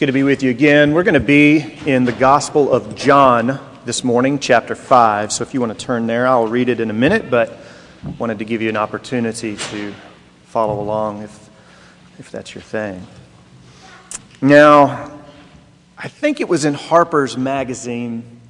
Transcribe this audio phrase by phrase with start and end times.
[0.00, 0.94] good to be with you again.
[0.94, 5.30] We're going to be in the Gospel of John this morning, chapter 5.
[5.30, 7.58] So if you want to turn there, I'll read it in a minute, but
[8.18, 9.94] wanted to give you an opportunity to
[10.44, 11.50] follow along if,
[12.18, 13.06] if that's your thing.
[14.40, 15.20] Now,
[15.98, 18.40] I think it was in Harper's Magazine.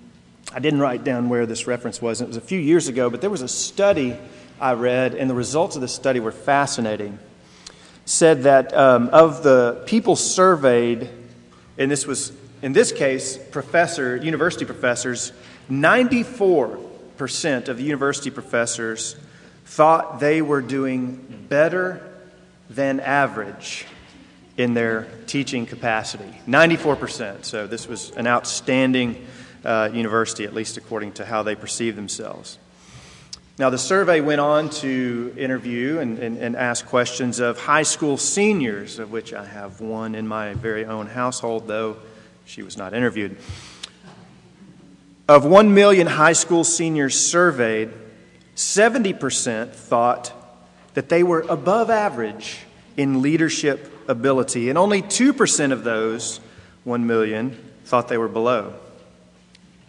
[0.54, 2.20] I didn't write down where this reference was.
[2.20, 4.16] It was a few years ago, but there was a study
[4.60, 7.18] I read, and the results of the study were fascinating.
[8.04, 11.10] Said that um, of the people surveyed
[11.80, 15.32] and this was, in this case, professor, university professors,
[15.70, 19.16] 94% of the university professors
[19.64, 22.06] thought they were doing better
[22.68, 23.86] than average
[24.58, 26.38] in their teaching capacity.
[26.46, 27.46] 94%.
[27.46, 29.26] So this was an outstanding
[29.64, 32.58] uh, university, at least according to how they perceive themselves.
[33.60, 38.16] Now, the survey went on to interview and, and, and, ask questions of high school
[38.16, 41.98] seniors, of which I have one in my very own household, though
[42.46, 43.36] she was not interviewed.
[45.28, 47.90] Of 1 million high school seniors surveyed,
[48.56, 50.32] 70% thought
[50.94, 52.60] that they were above average
[52.96, 56.40] in leadership ability, and only 2% of those
[56.84, 58.72] 1 million thought they were below.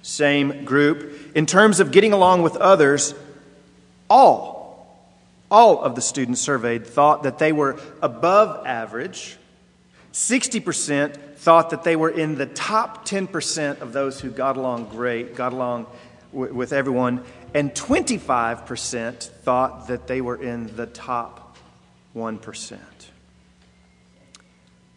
[0.02, 1.38] Same group.
[1.38, 3.16] In terms of getting along with others,
[4.12, 4.94] all,
[5.50, 9.38] all of the students surveyed thought that they were above average.
[10.12, 15.34] 60% thought that they were in the top 10% of those who got along great,
[15.34, 15.88] got along
[16.34, 21.56] w- with everyone, and 25% thought that they were in the top
[22.14, 22.80] 1%.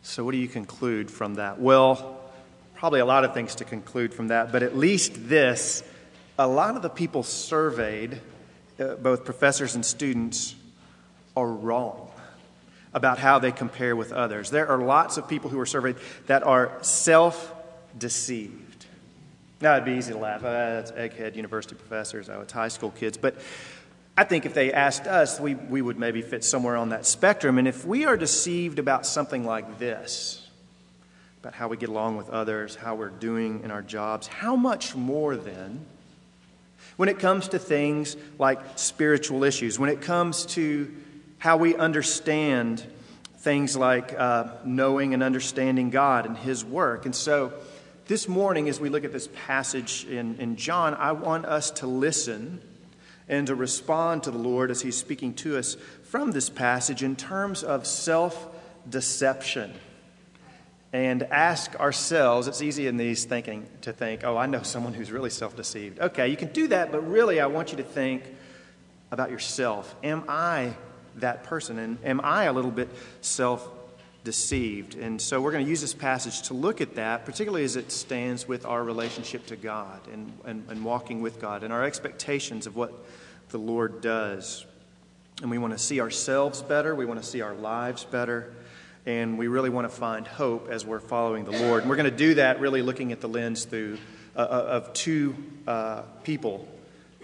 [0.03, 1.61] So, what do you conclude from that?
[1.61, 2.21] Well,
[2.75, 5.85] probably a lot of things to conclude from that, but at least this
[6.37, 8.21] a lot of the people surveyed
[8.79, 10.55] uh, both professors and students,
[11.37, 12.11] are wrong
[12.93, 14.51] about how they compare with others.
[14.51, 15.97] There are lots of people who are surveyed
[16.27, 17.53] that are self
[17.99, 18.87] deceived.
[19.61, 20.43] Now, it'd be easy to laugh.
[20.45, 22.29] Oh, that's egghead university professors.
[22.29, 23.17] Oh, it's high school kids.
[23.17, 23.37] But
[24.17, 27.59] I think if they asked us, we, we would maybe fit somewhere on that spectrum.
[27.59, 30.47] And if we are deceived about something like this,
[31.41, 34.95] about how we get along with others, how we're doing in our jobs, how much
[34.95, 35.85] more then
[36.97, 40.93] when it comes to things like spiritual issues, when it comes to
[41.39, 42.85] how we understand
[43.39, 47.05] things like uh, knowing and understanding God and His work.
[47.05, 47.53] And so,
[48.07, 51.87] this morning, as we look at this passage in, in John, I want us to
[51.87, 52.61] listen
[53.29, 57.17] and to respond to the Lord as He's speaking to us from this passage in
[57.17, 58.49] terms of self
[58.89, 59.75] deception
[60.95, 65.11] and ask ourselves it's easy in these thinking to think oh i know someone who's
[65.11, 65.99] really self-deceived.
[65.99, 68.23] Okay you can do that but really i want you to think
[69.11, 69.95] about yourself.
[70.03, 70.73] Am i
[71.17, 71.79] that person?
[71.79, 72.89] And am i a little bit
[73.21, 74.97] self-deceived?
[74.97, 77.91] And so we're going to use this passage to look at that particularly as it
[77.91, 82.69] stands with our relationship to god and, and, and walking with god and our expectations
[82.69, 82.93] of what
[83.49, 84.65] the lord does.
[85.43, 86.95] And we want to see ourselves better.
[86.95, 88.55] We want to see our lives better
[89.07, 91.83] and we really want to find hope as we're following the Lord.
[91.83, 93.99] And we're going to do that really looking at the lens through
[94.35, 95.35] uh, uh, of two
[95.67, 96.67] uh, people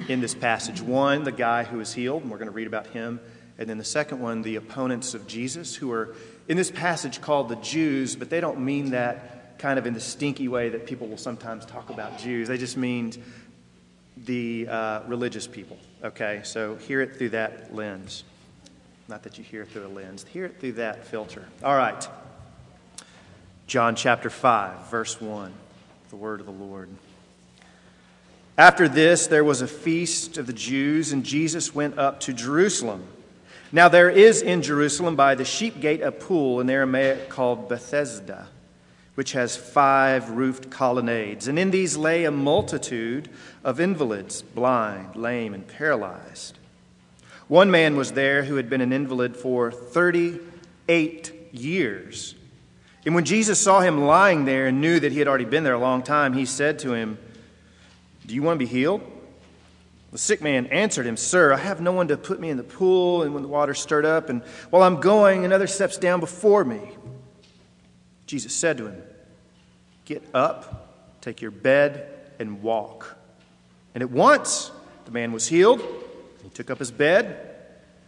[0.08, 0.80] in this passage.
[0.80, 3.20] One, the guy who is healed, and we're going to read about him.
[3.58, 6.14] And then the second one, the opponents of Jesus, who are
[6.48, 10.00] in this passage called the Jews, but they don't mean that kind of in the
[10.00, 12.48] stinky way that people will sometimes talk about Jews.
[12.48, 13.12] They just mean
[14.16, 15.78] the uh, religious people.
[16.02, 18.24] Okay, so hear it through that lens.
[19.10, 21.44] Not that you hear through a lens, hear it through that filter.
[21.64, 22.08] All right.
[23.66, 25.52] John chapter 5, verse 1,
[26.10, 26.88] the word of the Lord.
[28.56, 33.02] After this, there was a feast of the Jews, and Jesus went up to Jerusalem.
[33.72, 38.46] Now, there is in Jerusalem by the sheep gate a pool in Aramaic called Bethesda,
[39.16, 41.48] which has five roofed colonnades.
[41.48, 43.28] And in these lay a multitude
[43.64, 46.59] of invalids, blind, lame, and paralyzed.
[47.50, 52.36] One man was there who had been an invalid for 38 years.
[53.04, 55.74] And when Jesus saw him lying there and knew that he had already been there
[55.74, 57.18] a long time, he said to him,
[58.24, 59.02] Do you want to be healed?
[60.12, 62.62] The sick man answered him, Sir, I have no one to put me in the
[62.62, 66.64] pool, and when the water stirred up, and while I'm going, another steps down before
[66.64, 66.80] me.
[68.26, 69.02] Jesus said to him,
[70.04, 72.06] Get up, take your bed,
[72.38, 73.16] and walk.
[73.92, 74.70] And at once
[75.04, 75.82] the man was healed
[76.42, 77.26] he took up his bed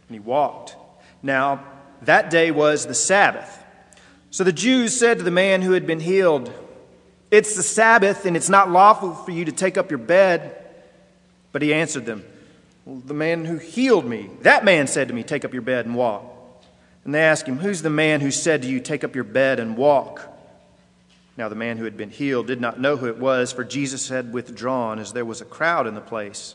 [0.09, 0.77] and he walked.
[1.23, 1.65] Now,
[2.03, 3.59] that day was the Sabbath.
[4.31, 6.53] So the Jews said to the man who had been healed,
[7.31, 10.57] It's the Sabbath, and it's not lawful for you to take up your bed.
[11.53, 12.25] But he answered them,
[12.85, 15.87] well, The man who healed me, that man said to me, Take up your bed
[15.87, 16.25] and walk.
[17.05, 19.61] And they asked him, Who's the man who said to you, Take up your bed
[19.61, 20.29] and walk?
[21.37, 24.09] Now, the man who had been healed did not know who it was, for Jesus
[24.09, 26.55] had withdrawn, as there was a crowd in the place.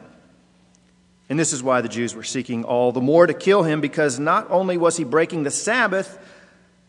[1.31, 4.19] And this is why the Jews were seeking all the more to kill him, because
[4.19, 6.19] not only was he breaking the Sabbath,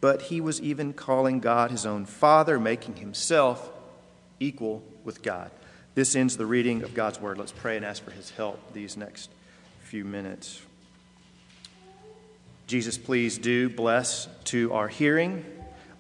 [0.00, 3.70] but he was even calling God his own Father, making himself
[4.40, 5.52] equal with God.
[5.94, 7.38] This ends the reading of God's Word.
[7.38, 9.30] Let's pray and ask for his help these next
[9.84, 10.60] few minutes.
[12.66, 15.44] Jesus, please do bless to our hearing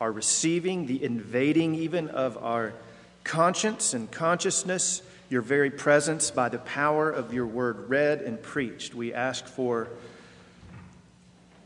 [0.00, 2.72] our receiving, the invading even of our
[3.22, 5.00] conscience and consciousness,
[5.32, 8.94] your very presence by the power of your word read and preached.
[8.94, 9.88] We ask for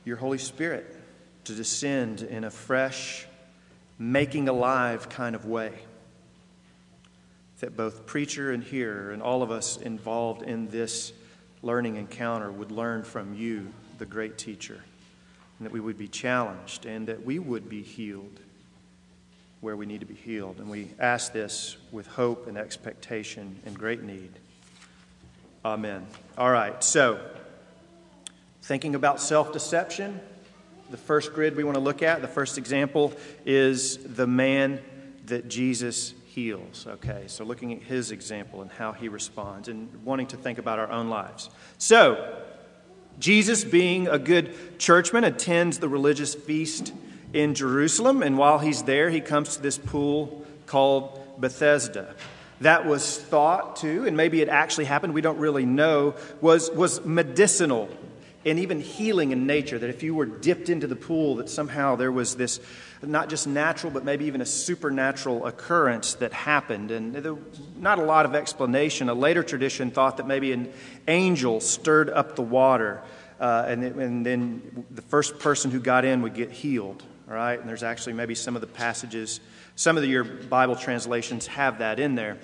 [0.04, 0.96] your Holy Spirit
[1.44, 3.26] to descend in a fresh,
[3.98, 5.72] making alive kind of way.
[7.60, 11.12] That both preacher and hearer and all of us involved in this
[11.60, 14.80] learning encounter would learn from you, the great teacher
[15.58, 18.40] and that we would be challenged and that we would be healed
[19.60, 20.58] where we need to be healed.
[20.58, 24.30] And we ask this with hope and expectation and great need.
[25.64, 26.06] Amen.
[26.38, 27.18] All right, so
[28.62, 30.20] thinking about self deception,
[30.90, 33.12] the first grid we want to look at, the first example
[33.44, 34.80] is the man
[35.26, 36.86] that Jesus heals.
[36.86, 40.78] Okay, so looking at his example and how he responds and wanting to think about
[40.78, 41.50] our own lives.
[41.78, 42.42] So,
[43.18, 46.92] Jesus, being a good churchman, attends the religious feast
[47.36, 52.14] in Jerusalem, and while he's there, he comes to this pool called Bethesda.
[52.62, 57.04] That was thought to, and maybe it actually happened, we don't really know, was, was
[57.04, 57.90] medicinal
[58.46, 59.78] and even healing in nature.
[59.78, 62.58] That if you were dipped into the pool, that somehow there was this
[63.02, 66.90] not just natural, but maybe even a supernatural occurrence that happened.
[66.90, 67.36] And there,
[67.76, 69.10] not a lot of explanation.
[69.10, 70.72] A later tradition thought that maybe an
[71.06, 73.02] angel stirred up the water,
[73.38, 77.02] uh, and, and then the first person who got in would get healed.
[77.28, 79.40] All right, and there's actually maybe some of the passages,
[79.74, 82.38] some of the, your Bible translations have that in there.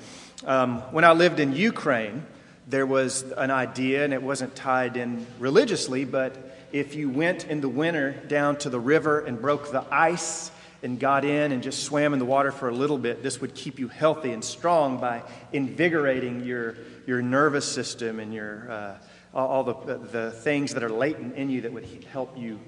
[0.44, 2.26] Um, when I lived in Ukraine,
[2.66, 7.60] there was an idea, and it wasn't tied in religiously, but if you went in
[7.60, 10.50] the winter down to the river and broke the ice
[10.82, 13.54] and got in and just swam in the water for a little bit, this would
[13.54, 16.74] keep you healthy and strong by invigorating your,
[17.06, 18.96] your nervous system and your, uh,
[19.32, 22.58] all the, the things that are latent in you that would help you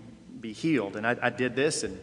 [0.45, 0.95] be healed.
[0.97, 1.99] And I, I did this, and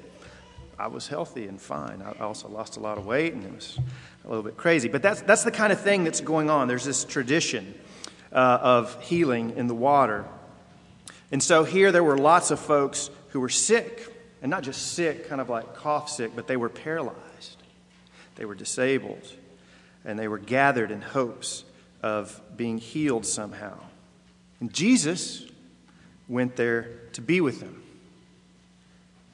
[0.79, 2.01] I was healthy and fine.
[2.01, 3.77] I also lost a lot of weight, and it was
[4.25, 4.89] a little bit crazy.
[4.89, 6.67] But that's, that's the kind of thing that's going on.
[6.67, 7.75] There's this tradition
[8.33, 10.25] uh, of healing in the water.
[11.31, 14.11] And so here there were lots of folks who were sick,
[14.41, 17.57] and not just sick, kind of like cough sick, but they were paralyzed.
[18.37, 19.31] They were disabled,
[20.03, 21.63] and they were gathered in hopes
[22.01, 23.77] of being healed somehow.
[24.59, 25.45] And Jesus
[26.27, 27.80] went there to be with them.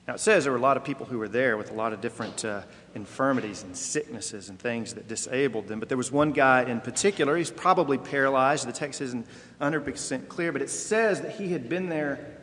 [0.08, 1.92] Now, it says there were a lot of people who were there with a lot
[1.92, 2.62] of different uh,
[2.96, 5.82] infirmities and sicknesses and things that disabled them.
[5.82, 8.66] But there was one guy in particular, he's probably paralyzed.
[8.66, 9.28] The text isn't
[9.60, 12.38] 100% clear, but it says that he had been there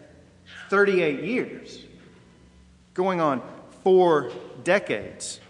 [0.68, 1.83] 38 years,
[2.92, 3.40] going on
[3.83, 4.30] four
[4.62, 5.40] decades.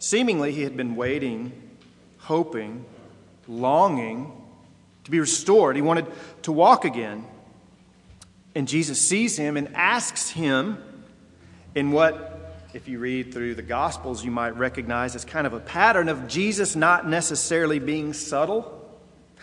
[0.00, 1.52] Seemingly, he had been waiting,
[2.18, 2.84] hoping,
[3.46, 4.32] longing
[5.04, 5.76] to be restored.
[5.76, 6.06] He wanted
[6.42, 7.24] to walk again.
[8.56, 10.82] And Jesus sees him and asks him,
[11.74, 15.60] in what, if you read through the Gospels, you might recognize as kind of a
[15.60, 18.76] pattern of Jesus not necessarily being subtle,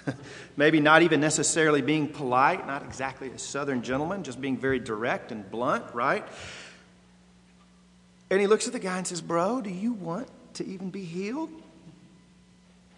[0.57, 5.31] maybe not even necessarily being polite, not exactly a southern gentleman, just being very direct
[5.31, 6.25] and blunt, right?
[8.29, 11.03] And he looks at the guy and says, Bro, do you want to even be
[11.03, 11.49] healed?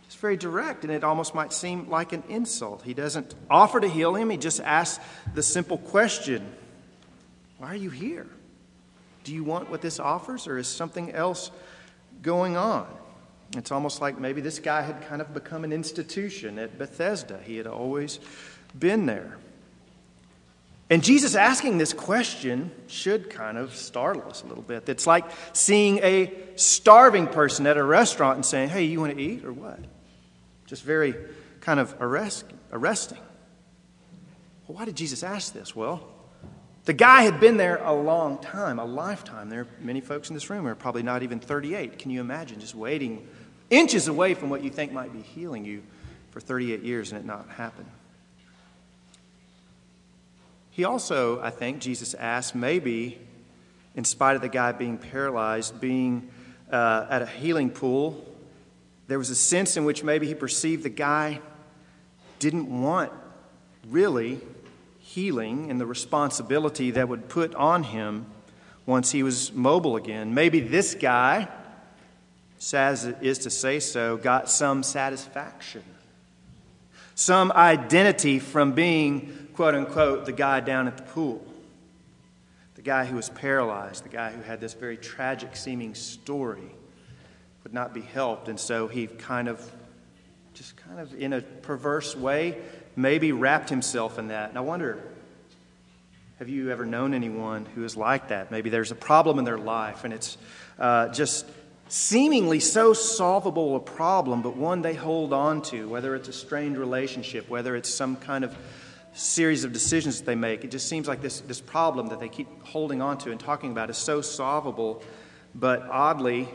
[0.07, 2.81] It's very direct, and it almost might seem like an insult.
[2.81, 5.03] He doesn't offer to heal him, he just asks
[5.35, 6.51] the simple question
[7.59, 8.27] Why are you here?
[9.29, 11.51] Do you want what this offers, or is something else
[12.23, 12.87] going on?
[13.55, 17.39] It's almost like maybe this guy had kind of become an institution at Bethesda.
[17.45, 18.19] He had always
[18.79, 19.37] been there.
[20.89, 24.89] And Jesus asking this question should kind of startle us a little bit.
[24.89, 29.21] It's like seeing a starving person at a restaurant and saying, Hey, you want to
[29.21, 29.77] eat or what?
[30.65, 31.13] Just very
[31.61, 33.19] kind of arrest, arresting.
[34.67, 35.75] Well, why did Jesus ask this?
[35.75, 36.01] Well,
[36.89, 39.47] the guy had been there a long time, a lifetime.
[39.47, 41.99] There are many folks in this room who are probably not even 38.
[41.99, 43.27] Can you imagine just waiting
[43.69, 45.83] inches away from what you think might be healing you
[46.31, 47.85] for 38 years and it not happen.
[50.71, 53.19] He also, I think, Jesus asked, maybe
[53.93, 56.31] in spite of the guy being paralyzed, being
[56.71, 58.25] uh, at a healing pool,
[59.07, 61.39] there was a sense in which maybe he perceived the guy
[62.39, 63.11] didn't want
[63.89, 64.41] really
[65.09, 68.27] healing and the responsibility that would put on him
[68.85, 70.35] once he was mobile again.
[70.35, 71.47] Maybe this guy,
[72.73, 75.83] as it is to say so, got some satisfaction,
[77.15, 81.43] some identity from being, quote unquote, the guy down at the pool,
[82.75, 86.71] the guy who was paralyzed, the guy who had this very tragic seeming story
[87.63, 88.47] would not be helped.
[88.47, 89.59] And so he kind of,
[90.53, 92.59] just kind of in a perverse way,
[92.99, 94.49] maybe wrapped himself in that.
[94.49, 95.01] And I wonder,
[96.37, 98.51] have you ever known anyone who is like that?
[98.51, 100.37] Maybe there's a problem in their life and it's
[100.77, 101.45] uh, just
[101.87, 106.77] seemingly so solvable a problem, but one they hold on to, whether it's a strained
[106.77, 108.55] relationship, whether it's some kind of
[109.13, 110.63] series of decisions that they make.
[110.63, 113.71] It just seems like this, this problem that they keep holding on to and talking
[113.71, 115.01] about is so solvable,
[115.55, 116.47] but oddly,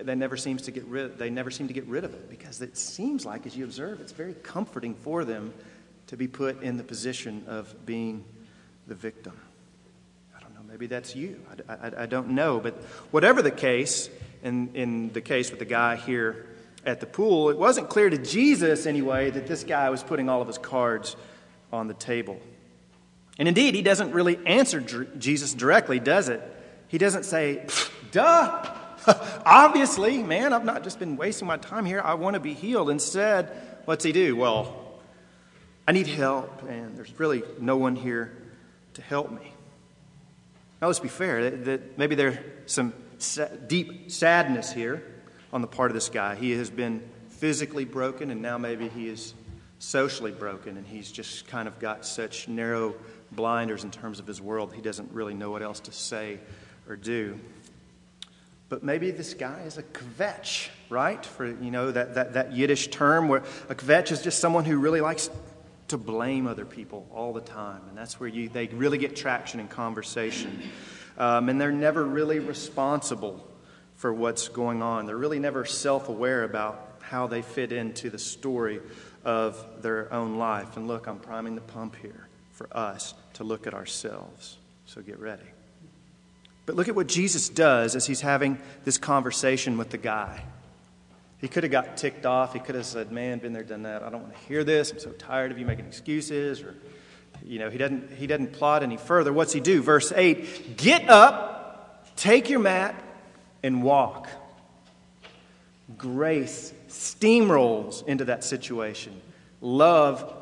[0.00, 2.60] they never seems to get rid they never seem to get rid of it because
[2.60, 5.52] it seems like as you observe it's very comforting for them
[6.06, 8.24] to be put in the position of being
[8.86, 9.38] the victim.
[10.36, 11.40] I don't know maybe that's you.
[11.68, 12.74] I, I, I don't know but
[13.10, 14.08] whatever the case
[14.42, 16.46] in, in the case with the guy here
[16.84, 20.40] at the pool it wasn't clear to jesus anyway that this guy was putting all
[20.40, 21.16] of his cards
[21.72, 22.40] on the table.
[23.38, 26.42] And indeed he doesn't really answer jesus directly does it?
[26.88, 27.66] He doesn't say
[28.10, 28.76] duh
[29.46, 32.00] Obviously, man, I've not just been wasting my time here.
[32.04, 32.90] I want to be healed.
[32.90, 33.50] Instead,
[33.84, 34.36] what's he do?
[34.36, 34.74] Well,
[35.86, 38.32] I need help, and there's really no one here
[38.94, 39.52] to help me.
[40.80, 41.50] Now, let's be fair.
[41.50, 45.02] That, that maybe there's some sa- deep sadness here
[45.52, 46.34] on the part of this guy.
[46.34, 49.34] He has been physically broken, and now maybe he is
[49.78, 52.94] socially broken, and he's just kind of got such narrow
[53.34, 56.38] blinders in terms of his world, he doesn't really know what else to say
[56.88, 57.38] or do.
[58.72, 61.22] But maybe this guy is a kvetch, right?
[61.26, 64.78] For, you know, that, that, that Yiddish term where a kvetch is just someone who
[64.78, 65.28] really likes
[65.88, 67.82] to blame other people all the time.
[67.90, 70.70] And that's where you, they really get traction in conversation.
[71.18, 73.46] Um, and they're never really responsible
[73.96, 75.04] for what's going on.
[75.04, 78.80] They're really never self aware about how they fit into the story
[79.22, 80.78] of their own life.
[80.78, 84.56] And look, I'm priming the pump here for us to look at ourselves.
[84.86, 85.44] So get ready.
[86.64, 90.42] But look at what Jesus does as he's having this conversation with the guy.
[91.38, 92.52] He could have got ticked off.
[92.52, 94.02] He could have said, Man, been there, done that.
[94.02, 94.92] I don't want to hear this.
[94.92, 96.62] I'm so tired of you making excuses.
[96.62, 96.76] Or,
[97.44, 99.32] you know, he doesn't, he doesn't plot any further.
[99.32, 99.82] What's he do?
[99.82, 102.94] Verse 8 Get up, take your mat,
[103.64, 104.28] and walk.
[105.98, 109.20] Grace steamrolls into that situation.
[109.60, 110.32] Love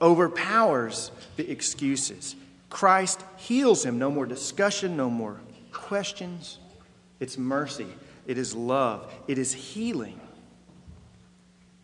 [0.00, 2.36] overpowers the excuses.
[2.70, 3.98] Christ heals him.
[3.98, 5.40] No more discussion, no more
[5.74, 6.58] questions,
[7.20, 7.88] it's mercy,
[8.26, 10.18] it is love, it is healing.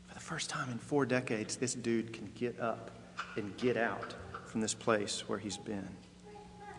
[0.09, 2.91] For the first time in four decades, this dude can get up
[3.37, 4.15] and get out
[4.47, 5.89] from this place where he's been.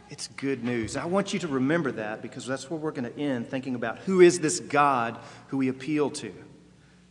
[0.10, 0.98] It's good news.
[0.98, 4.00] I want you to remember that because that's where we're going to end thinking about
[4.00, 6.34] who is this God who we appeal to?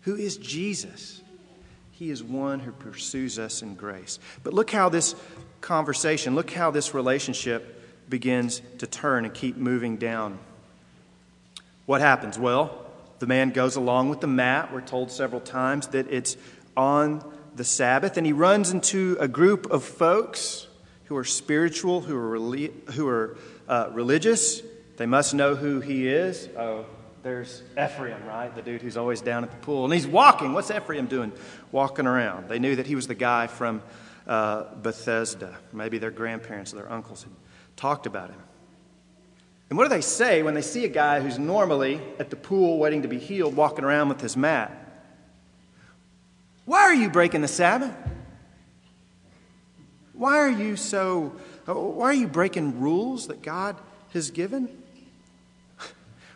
[0.03, 1.23] Who is Jesus?
[1.93, 4.19] He is one who pursues us in grace.
[4.43, 5.15] But look how this
[5.63, 7.80] conversation, look how this relationship
[8.11, 10.39] begins to turn and keep moving down.
[11.87, 12.39] What happens?
[12.39, 12.87] Well,
[13.21, 14.73] the man goes along with the mat.
[14.73, 16.37] We're told several times that it's
[16.77, 17.25] on
[17.55, 20.67] the Sabbath, and he runs into a group of folks
[21.05, 22.37] who are spiritual, who are,
[22.93, 23.37] who are
[23.69, 24.63] uh, religious.
[24.97, 26.49] They must know who he is.
[26.57, 26.87] Oh,
[27.23, 28.55] there's Ephraim, right?
[28.55, 29.85] The dude who's always down at the pool.
[29.85, 30.53] And he's walking.
[30.53, 31.33] What's Ephraim doing?
[31.73, 32.49] Walking around.
[32.49, 33.83] They knew that he was the guy from
[34.27, 35.59] uh, Bethesda.
[35.73, 37.33] Maybe their grandparents or their uncles had
[37.81, 38.41] talked about him.
[39.71, 42.79] And what do they say when they see a guy who's normally at the pool
[42.79, 44.77] waiting to be healed walking around with his mat?
[46.67, 47.95] Why are you breaking the Sabbath?
[50.13, 51.33] Why are you so,
[51.67, 53.77] uh, why are you breaking rules that God
[54.13, 54.69] has given?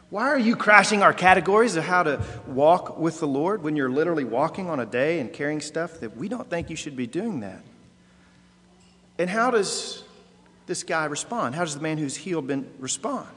[0.08, 3.90] Why are you crashing our categories of how to walk with the Lord when you're
[3.90, 7.06] literally walking on a day and carrying stuff that we don't think you should be
[7.06, 7.62] doing that?
[9.18, 10.03] And how does
[10.66, 11.54] this guy respond?
[11.54, 13.28] How does the man who's healed been respond?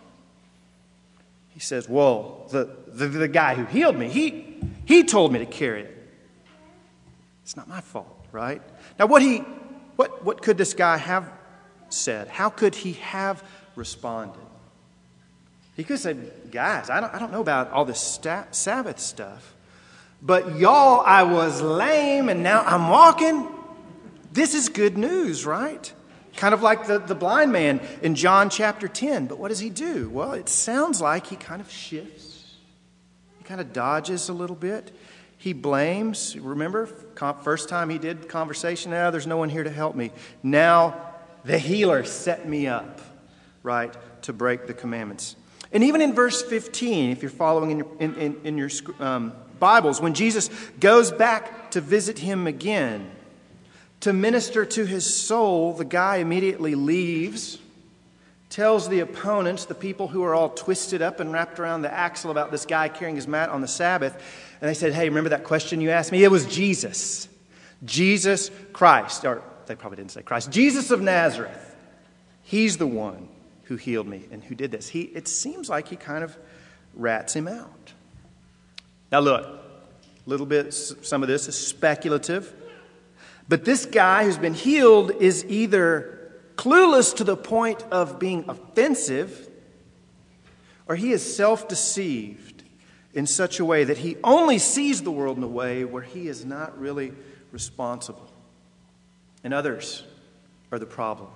[1.50, 5.46] He says, Well, the, the, the guy who healed me, he, he told me to
[5.46, 5.94] carry it.
[7.44, 8.62] It's not my fault, right?
[9.00, 9.40] Now, what, he,
[9.96, 11.30] what, what could this guy have
[11.90, 12.28] said?
[12.28, 13.44] How could he have
[13.76, 14.42] responded?
[15.76, 19.56] He could said, Guys, I don't, I don't know about all this sta- Sabbath stuff,
[20.22, 23.48] But y'all, I was lame and now I'm walking.
[24.32, 25.92] This is good news, right?
[26.38, 29.26] Kind of like the, the blind man in John chapter 10.
[29.26, 30.08] But what does he do?
[30.10, 32.56] Well, it sounds like he kind of shifts,
[33.40, 34.96] he kind of dodges a little bit.
[35.40, 36.36] He blames.
[36.38, 36.88] Remember,
[37.44, 40.12] first time he did conversation, now there's no one here to help me.
[40.42, 41.00] Now
[41.44, 43.02] the healer set me up,
[43.62, 45.36] right, to break the commandments.
[45.72, 49.34] And even in verse 15, if you're following in your, in, in, in your um,
[49.60, 53.12] Bibles, when Jesus goes back to visit him again,
[54.02, 57.58] to minister to his soul, the guy immediately leaves,
[58.50, 62.32] tells the opponents, the people who are all twisted up and wrapped around the axle
[62.32, 64.14] about this guy carrying his mat on the Sabbath,
[64.62, 66.24] and they said, Hey, remember that question you asked me?
[66.24, 67.28] It was Jesus.
[67.86, 69.26] Jesus Christ.
[69.26, 70.52] Or they probably didn't say Christ.
[70.52, 71.76] Jesus of Nazareth.
[72.44, 73.28] He's the one
[73.64, 74.88] who healed me and who did this.
[74.88, 76.38] He, it seems like he kind of
[76.94, 77.94] rats him out.
[79.12, 82.54] Now, look, a little bit, some of this is speculative.
[83.50, 89.50] But this guy who's been healed is either clueless to the point of being offensive,
[90.88, 92.64] or he is self deceived
[93.14, 96.28] in such a way that he only sees the world in a way where he
[96.28, 97.14] is not really
[97.52, 98.30] responsible.
[99.44, 100.04] And others
[100.72, 101.30] are the problem.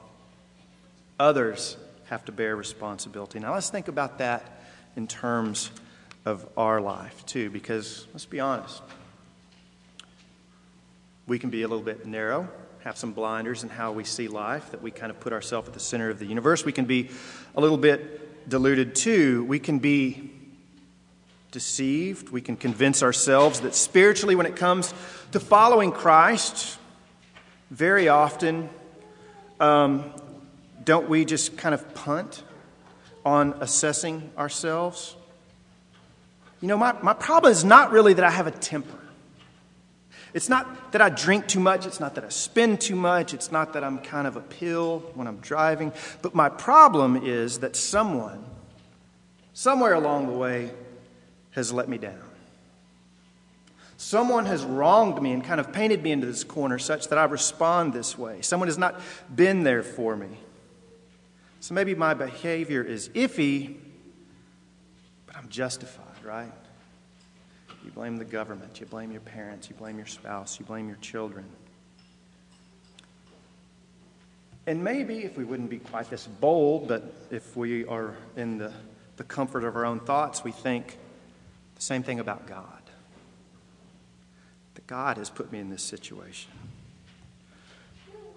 [1.19, 3.39] Others have to bear responsibility.
[3.39, 4.61] Now, let's think about that
[4.95, 5.71] in terms
[6.25, 8.81] of our life, too, because let's be honest.
[11.27, 12.49] We can be a little bit narrow,
[12.83, 15.73] have some blinders in how we see life, that we kind of put ourselves at
[15.73, 16.65] the center of the universe.
[16.65, 17.09] We can be
[17.55, 19.43] a little bit deluded, too.
[19.45, 20.31] We can be
[21.51, 22.29] deceived.
[22.29, 24.93] We can convince ourselves that spiritually, when it comes
[25.31, 26.77] to following Christ,
[27.69, 28.69] very often,
[29.59, 30.11] um,
[30.83, 32.43] don't we just kind of punt
[33.23, 35.15] on assessing ourselves?
[36.61, 38.97] You know, my, my problem is not really that I have a temper.
[40.33, 41.85] It's not that I drink too much.
[41.85, 43.33] It's not that I spend too much.
[43.33, 45.91] It's not that I'm kind of a pill when I'm driving.
[46.21, 48.43] But my problem is that someone,
[49.53, 50.71] somewhere along the way,
[51.51, 52.21] has let me down.
[53.97, 57.25] Someone has wronged me and kind of painted me into this corner such that I
[57.25, 58.41] respond this way.
[58.41, 58.99] Someone has not
[59.33, 60.29] been there for me.
[61.59, 63.75] So maybe my behavior is iffy,
[65.27, 66.51] but I'm justified, right?
[67.83, 70.97] You blame the government, you blame your parents, you blame your spouse, you blame your
[70.97, 71.45] children.
[74.67, 78.71] And maybe if we wouldn't be quite this bold, but if we are in the,
[79.17, 80.97] the comfort of our own thoughts, we think
[81.75, 82.81] the same thing about God.
[84.75, 86.51] That God has put me in this situation.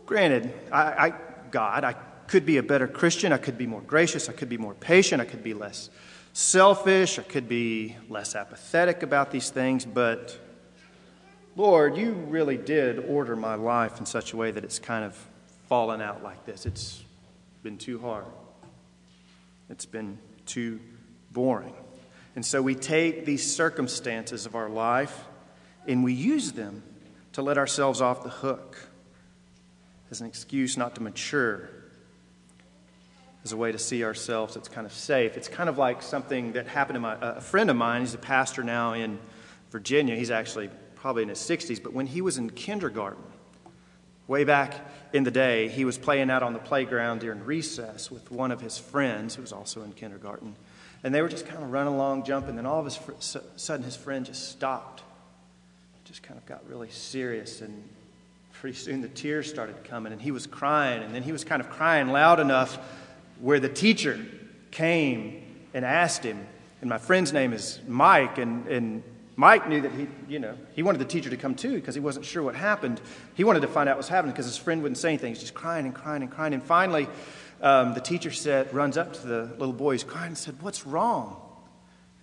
[0.07, 1.15] Granted, I, I
[1.51, 1.93] God, I
[2.27, 3.33] could be a better Christian.
[3.33, 4.29] I could be more gracious.
[4.29, 5.21] I could be more patient.
[5.21, 5.91] I could be less
[6.35, 7.19] selfish.
[7.19, 9.87] I could be less apathetic about these things.
[9.87, 10.39] But
[11.57, 15.17] Lord, you really did order my life in such a way that it's kind of
[15.69, 16.67] fallen out like this.
[16.67, 17.03] It's
[17.63, 18.27] been too hard,
[19.71, 20.81] it's been too
[21.33, 21.73] boring.
[22.37, 25.25] And so we take these circumstances of our life
[25.87, 26.83] and we use them
[27.33, 28.77] to let ourselves off the hook
[30.11, 31.71] as an excuse not to mature
[33.45, 35.37] as a way to see ourselves that's kind of safe.
[35.37, 38.01] It's kind of like something that happened to my, a friend of mine.
[38.01, 39.19] He's a pastor now in
[39.71, 40.17] Virginia.
[40.17, 43.23] He's actually probably in his 60s, but when he was in kindergarten,
[44.27, 44.75] way back
[45.13, 48.63] in the day, he was playing out on the playground during recess with one of
[48.63, 50.57] his friends who was also in kindergarten.
[51.03, 52.57] And they were just kind of running along, jumping.
[52.57, 53.21] Then all of a
[53.59, 55.03] sudden, his friend just stopped,
[56.07, 57.61] just kind of got really serious.
[57.61, 57.87] And
[58.55, 61.03] pretty soon the tears started coming, and he was crying.
[61.03, 62.79] And then he was kind of crying loud enough
[63.45, 64.19] where the teacher
[64.71, 65.43] came
[65.75, 66.47] and asked him,
[66.81, 69.03] and my friend's name is Mike, and, and
[69.37, 72.01] Mike knew that he, you know, he wanted the teacher to come too because he
[72.01, 73.03] wasn't sure what happened.
[73.35, 75.29] He wanted to find out what was happening because his friend wouldn't say anything.
[75.29, 76.55] He's just crying and crying and crying.
[76.55, 77.07] And finally,
[77.61, 80.87] um, the teacher said, runs up to the little boy who's crying and said, What's
[80.87, 81.37] wrong?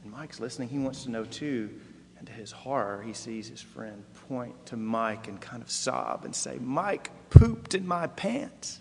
[0.01, 0.69] And Mike's listening.
[0.69, 1.69] He wants to know too.
[2.17, 6.25] And to his horror, he sees his friend point to Mike and kind of sob
[6.25, 8.81] and say, Mike pooped in my pants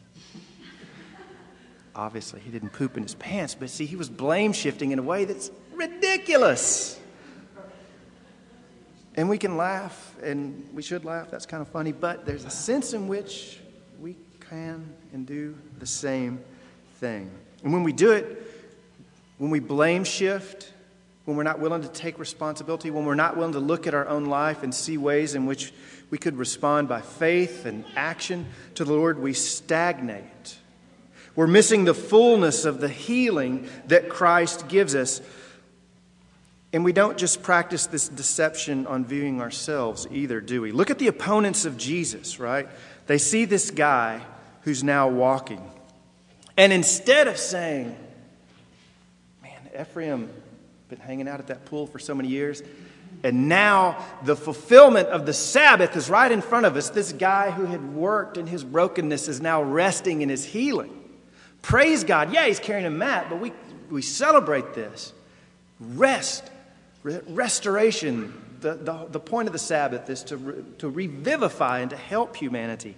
[2.00, 5.02] obviously he didn't poop in his pants, but see, he was blame shifting in a
[5.02, 6.98] way that's ridiculous.
[9.16, 12.50] And we can laugh, and we should laugh, that's kind of funny, but there's a
[12.50, 13.60] sense in which
[14.00, 14.16] we
[14.48, 16.40] can and do the same
[17.00, 17.30] thing.
[17.62, 18.46] And when we do it,
[19.36, 20.72] when we blame shift,
[21.26, 24.08] when we're not willing to take responsibility, when we're not willing to look at our
[24.08, 25.74] own life and see ways in which
[26.08, 30.56] we could respond by faith and action to the Lord, we stagnate
[31.36, 35.20] we're missing the fullness of the healing that Christ gives us.
[36.72, 40.70] And we don't just practice this deception on viewing ourselves either, do we?
[40.70, 42.68] Look at the opponents of Jesus, right?
[43.06, 44.20] They see this guy
[44.62, 45.62] who's now walking.
[46.56, 47.96] And instead of saying,
[49.42, 50.30] man, Ephraim
[50.88, 52.62] been hanging out at that pool for so many years,
[53.22, 56.90] and now the fulfillment of the Sabbath is right in front of us.
[56.90, 60.99] This guy who had worked in his brokenness is now resting in his healing.
[61.62, 62.32] Praise God.
[62.32, 63.52] Yeah, he's carrying a mat, but we,
[63.90, 65.12] we celebrate this.
[65.78, 66.50] Rest,
[67.02, 68.32] restoration.
[68.60, 72.36] The, the, the point of the Sabbath is to, re, to revivify and to help
[72.36, 72.94] humanity.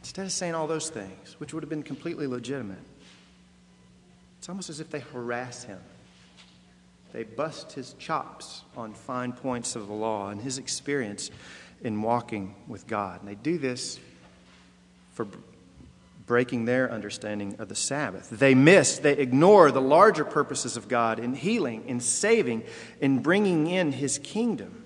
[0.00, 2.78] Instead of saying all those things, which would have been completely legitimate,
[4.38, 5.78] it's almost as if they harass him.
[7.12, 11.30] They bust his chops on fine points of the law and his experience
[11.82, 13.20] in walking with God.
[13.20, 13.98] And they do this
[15.12, 15.26] for
[16.30, 18.30] breaking their understanding of the Sabbath.
[18.30, 22.62] They miss, they ignore the larger purposes of God in healing, in saving,
[23.00, 24.84] in bringing in his kingdom.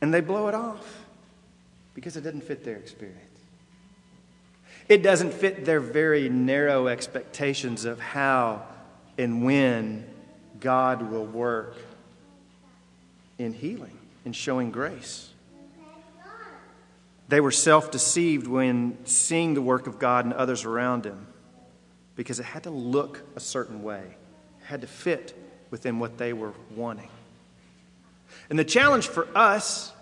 [0.00, 1.04] And they blow it off
[1.92, 3.18] because it doesn't fit their experience.
[4.88, 8.62] It doesn't fit their very narrow expectations of how
[9.18, 10.08] and when
[10.60, 11.74] God will work
[13.38, 15.30] in healing, in showing grace.
[17.28, 21.26] They were self deceived when seeing the work of God and others around them
[22.14, 24.02] because it had to look a certain way,
[24.60, 25.36] it had to fit
[25.70, 27.10] within what they were wanting.
[28.48, 29.92] And the challenge for us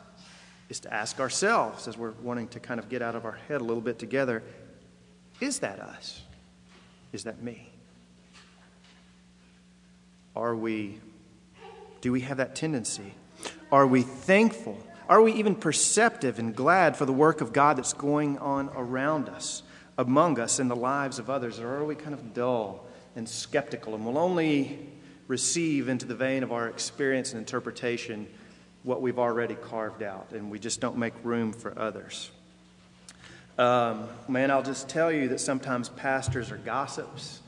[0.69, 3.61] is to ask ourselves, as we're wanting to kind of get out of our head
[3.61, 4.43] a little bit together,
[5.41, 6.23] is that us?
[7.13, 7.71] Is that me?
[10.37, 11.01] Are we,
[12.01, 13.15] do we have that tendency?
[13.71, 14.79] Are we thankful?
[15.07, 19.29] Are we even perceptive and glad for the work of God that's going on around
[19.29, 19.63] us,
[19.99, 21.61] among us, in the lives of others?
[21.61, 24.89] Or are we kind of dull and skeptical and will only
[25.29, 28.27] receive into the vein of our experience and interpretation
[28.83, 32.31] what we've already carved out and we just don't make room for others?
[33.59, 37.41] Um, man, I'll just tell you that sometimes pastors are gossips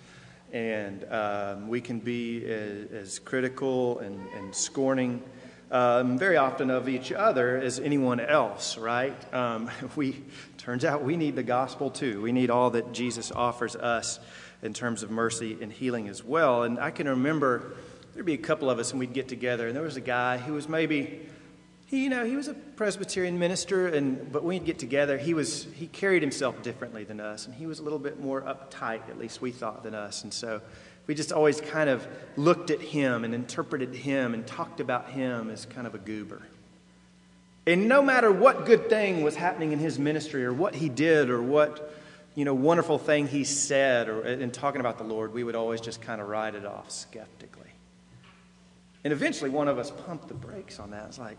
[0.53, 5.23] and um, we can be as, as critical and, and scorning
[5.71, 9.35] um, very often of each other as anyone else, right?
[9.35, 10.23] Um, we
[10.59, 12.21] turns out we need the gospel too.
[12.23, 14.19] We need all that Jesus offers us
[14.63, 16.63] in terms of mercy and healing as well.
[16.63, 17.75] And I can remember
[18.15, 20.39] there'd be a couple of us and we'd get together, and there was a guy
[20.39, 21.27] who was maybe
[21.87, 25.69] he, you know, he was a Presbyterian minister, and but we'd get together, he was
[25.75, 29.19] he carried himself differently than us, and he was a little bit more uptight, at
[29.19, 30.61] least we thought, than us, and so
[31.07, 35.51] we just always kind of looked at him and interpreted him and talked about him
[35.51, 36.43] as kind of a goober.
[37.67, 41.31] And no matter what good thing was happening in his ministry, or what he did,
[41.31, 41.95] or what
[42.35, 45.81] you know wonderful thing he said, or in talking about the Lord, we would always
[45.81, 47.71] just kind of write it off skeptically.
[49.03, 51.07] And eventually, one of us pumped the brakes on that.
[51.07, 51.39] It's like.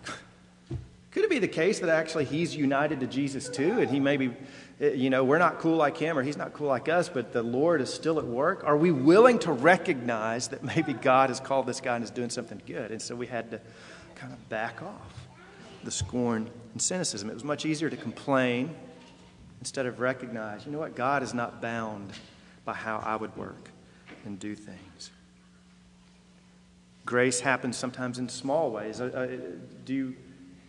[1.17, 4.35] Could it be the case that actually he's united to Jesus too, and he maybe,
[4.79, 7.33] eh, you know, we're not cool like him or he's not cool like us, but
[7.33, 8.63] the Lord is still at work?
[8.63, 12.29] Are we willing to recognize that maybe God has called this guy and is doing
[12.29, 12.91] something good?
[12.91, 13.59] And so we had to
[14.13, 15.27] kind of back off
[15.83, 17.31] the scorn and cynicism.
[17.31, 18.75] It was much easier to complain
[19.59, 22.11] instead of recognize, you know what, God is not bound
[22.63, 23.71] by how I would work
[24.23, 25.09] and do things.
[27.07, 29.01] Grace happens sometimes in small ways.
[29.01, 30.15] Uh, uh, do you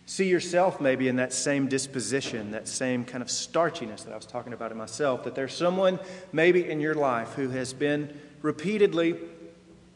[0.09, 4.25] see yourself maybe in that same disposition, that same kind of starchiness that I was
[4.25, 5.99] talking about in myself, that there's someone
[6.33, 9.15] maybe in your life who has been repeatedly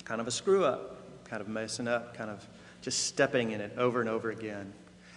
[0.06, 2.48] kind of a screw up, kind of messing up, kind of
[2.84, 4.72] just stepping in it over and over again.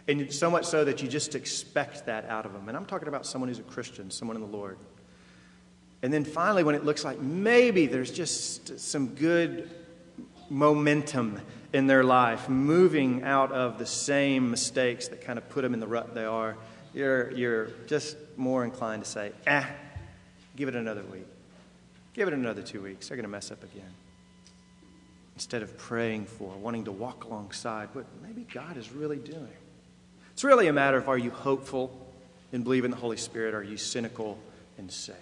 [0.09, 2.67] And so much so that you just expect that out of them.
[2.67, 4.79] And I'm talking about someone who's a Christian, someone in the Lord.
[6.01, 9.71] And then finally, when it looks like maybe there's just some good
[10.51, 11.41] momentum
[11.73, 15.81] in their life, moving out of the same mistakes that kind of put them in
[15.81, 16.57] the rut they are,
[16.95, 19.69] you're, you're just more inclined to say, ah,
[20.57, 21.27] give it another week.
[22.15, 23.09] Give it another two weeks.
[23.09, 23.93] They're going to mess up again.
[25.35, 29.49] Instead of praying for, wanting to walk alongside what maybe God is really doing.
[30.33, 32.07] It's really a matter of are you hopeful
[32.53, 33.55] and believe in the Holy Spirit?
[33.55, 34.39] Are you cynical
[34.79, 35.17] and safe?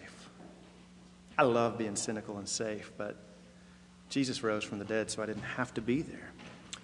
[1.36, 3.16] I love being cynical and safe, but
[4.14, 6.30] Jesus rose from the dead, so I didn't have to be there.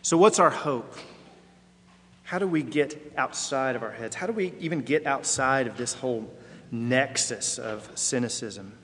[0.02, 0.96] So, what's our hope?
[2.24, 4.16] How do we get outside of our heads?
[4.16, 6.28] How do we even get outside of this whole
[6.72, 8.76] nexus of cynicism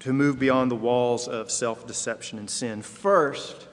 [0.00, 2.82] to move beyond the walls of self deception and sin?
[2.82, 3.68] First,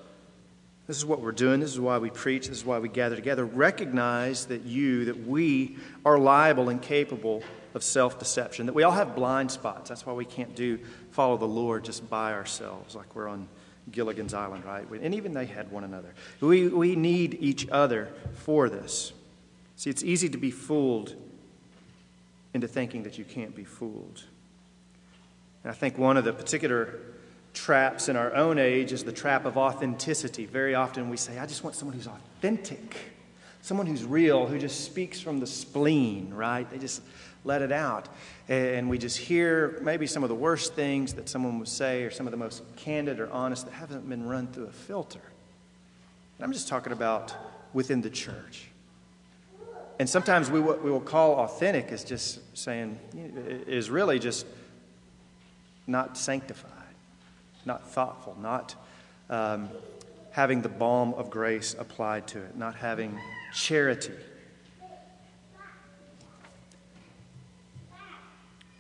[0.86, 1.60] this is what we're doing.
[1.60, 2.50] This is why we preach.
[2.50, 3.46] This is why we gather together.
[3.46, 7.42] Recognize that you, that we are liable and capable
[7.74, 9.90] of self deception, that we all have blind spots.
[9.90, 10.78] That's why we can't do
[11.10, 13.48] follow the Lord just by ourselves, like we're on
[13.92, 14.88] Gilligan's Island, right?
[14.90, 16.14] And even they had one another.
[16.40, 19.14] We, we need each other for this.
[19.76, 21.16] See, it's easy to be fooled
[22.54, 24.24] into thinking that you can't be fooled.
[25.64, 27.00] And I think one of the particular
[27.54, 30.46] traps in our own age is the trap of authenticity.
[30.46, 33.13] Very often we say, I just want someone who's authentic,
[33.64, 36.70] someone who's real, who just speaks from the spleen, right?
[36.70, 37.02] They just
[37.46, 38.10] let it out.
[38.50, 42.12] And we just hear maybe some of the worst things that someone would say, or
[42.12, 45.22] some of the most candid or honest that haven't been run through a filter.
[46.38, 47.34] And I'm just talking about
[47.72, 48.68] within the church.
[49.98, 54.46] And sometimes we, what we will call authentic is just saying, is really just
[55.88, 56.72] not sanctified,
[57.66, 58.76] not thoughtful, not
[59.30, 59.70] um,
[60.32, 63.18] having the balm of grace applied to it, not having
[63.54, 64.14] charity.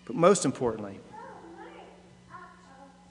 [0.05, 0.99] But most importantly,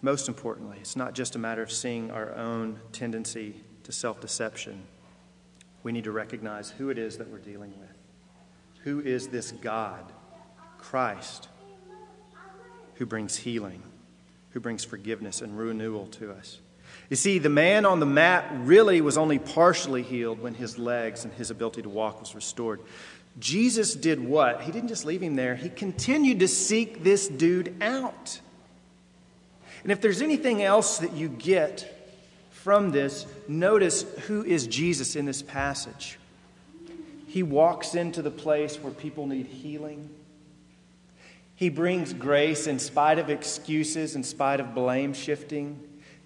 [0.02, 4.82] most importantly, it's not just a matter of seeing our own tendency to self deception.
[5.84, 7.96] We need to recognize who it is that we're dealing with.
[8.82, 10.12] Who is this God,
[10.78, 11.48] Christ,
[12.94, 13.82] who brings healing,
[14.50, 16.58] who brings forgiveness and renewal to us?
[17.10, 21.24] You see, the man on the mat really was only partially healed when his legs
[21.24, 22.80] and his ability to walk was restored.
[23.38, 24.62] Jesus did what?
[24.62, 28.40] He didn't just leave him there, he continued to seek this dude out.
[29.82, 31.98] And if there's anything else that you get
[32.50, 36.18] from this, notice who is Jesus in this passage.
[37.26, 40.10] He walks into the place where people need healing.
[41.56, 45.80] He brings grace in spite of excuses, in spite of blame shifting.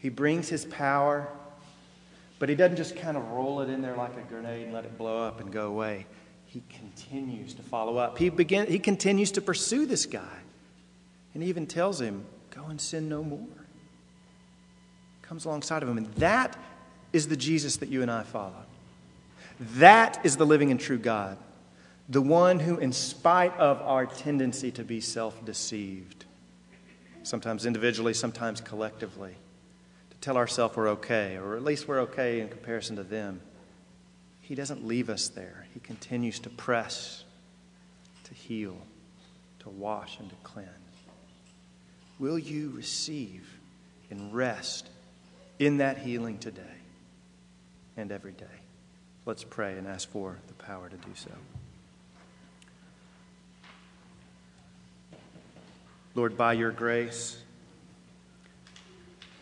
[0.06, 1.26] He brings his power,
[2.38, 4.84] but he doesn't just kind of roll it in there like a grenade and let
[4.84, 6.06] it blow up and go away.
[6.44, 8.16] He continues to follow up.
[8.16, 10.38] He, begin, he continues to pursue this guy.
[11.34, 13.48] And he even tells him, Go and sin no more.
[15.22, 15.98] Comes alongside of him.
[15.98, 16.56] And that
[17.12, 18.62] is the Jesus that you and I follow.
[19.58, 21.36] That is the living and true God.
[22.08, 26.26] The one who, in spite of our tendency to be self deceived,
[27.24, 29.34] sometimes individually, sometimes collectively,
[30.26, 33.40] tell ourselves we're okay, or at least we're okay in comparison to them,
[34.40, 35.68] he doesn't leave us there.
[35.72, 37.22] He continues to press,
[38.24, 38.76] to heal,
[39.60, 40.68] to wash, and to cleanse.
[42.18, 43.48] Will you receive
[44.10, 44.88] and rest
[45.60, 46.80] in that healing today
[47.96, 48.46] and every day?
[49.26, 51.30] Let's pray and ask for the power to do so.
[56.16, 57.36] Lord, by your grace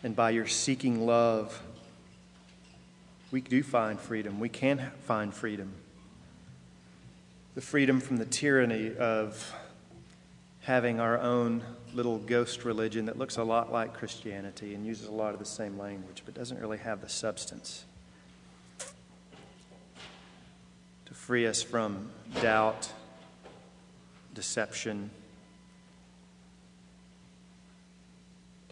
[0.05, 1.59] and by your seeking love,
[3.31, 4.39] we do find freedom.
[4.39, 5.73] We can find freedom.
[7.55, 9.51] The freedom from the tyranny of
[10.61, 15.11] having our own little ghost religion that looks a lot like Christianity and uses a
[15.11, 17.85] lot of the same language, but doesn't really have the substance.
[21.07, 22.11] To free us from
[22.43, 22.91] doubt,
[24.35, 25.09] deception,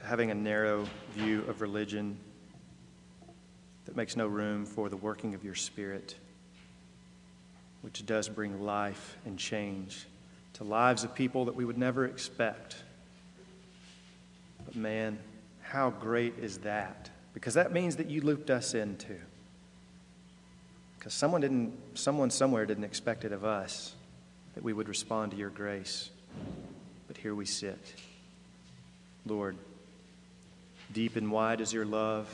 [0.04, 2.18] having a narrow view of religion
[3.86, 6.16] that makes no room for the working of your Spirit,
[7.82, 10.06] which does bring life and change
[10.54, 12.76] to lives of people that we would never expect.
[14.66, 15.20] But man,
[15.62, 17.10] how great is that?
[17.34, 19.20] Because that means that you looped us in too.
[21.00, 23.96] Because someone didn't, someone somewhere didn't expect it of us
[24.54, 26.12] that we would respond to your grace.
[27.08, 27.96] But here we sit.
[29.26, 29.58] Lord,
[30.94, 32.30] deep and wide is your love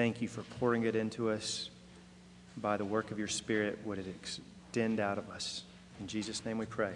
[0.00, 1.68] Thank you for pouring it into us.
[2.56, 5.64] By the work of your Spirit, would it extend out of us?
[5.98, 6.94] In Jesus' name we pray.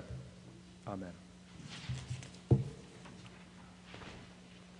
[0.86, 1.12] Amen.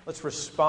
[0.07, 0.63] Let's respond.